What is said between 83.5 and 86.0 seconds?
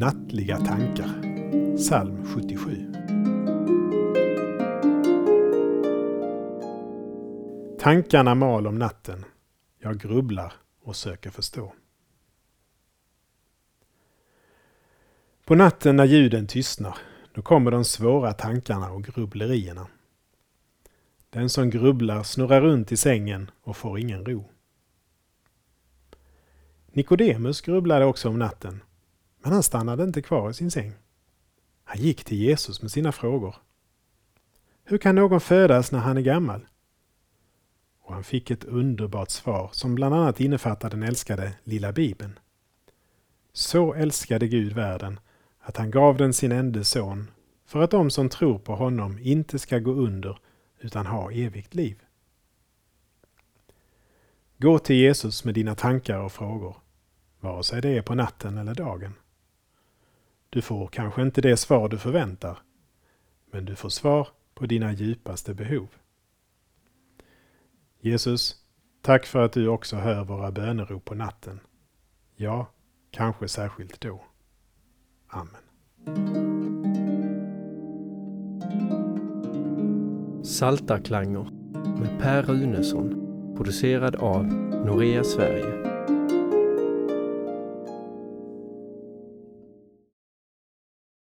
producerad av Norea Sverige